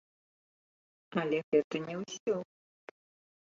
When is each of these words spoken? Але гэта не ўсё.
Але 1.23 1.39
гэта 1.51 1.83
не 1.85 1.95
ўсё. 2.01 2.35